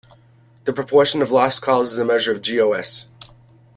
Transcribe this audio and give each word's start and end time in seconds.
The 0.63 0.73
proportion 0.73 1.21
of 1.21 1.29
lost 1.29 1.61
calls 1.61 1.91
is 1.91 1.97
the 1.97 2.05
measure 2.05 2.31
of 2.33 2.41
GoS. 2.41 3.05